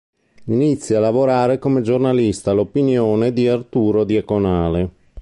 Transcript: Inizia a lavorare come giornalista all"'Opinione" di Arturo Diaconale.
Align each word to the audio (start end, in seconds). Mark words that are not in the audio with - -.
Inizia 0.45 0.97
a 0.97 1.01
lavorare 1.01 1.59
come 1.59 1.81
giornalista 1.83 2.49
all"'Opinione" 2.49 3.33
di 3.33 3.47
Arturo 3.47 4.03
Diaconale. 4.03 4.89